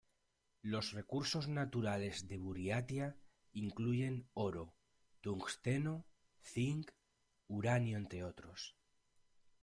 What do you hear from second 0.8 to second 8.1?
recursos naturales de Buriatia incluyen oro, tungsteno, zinc, uranio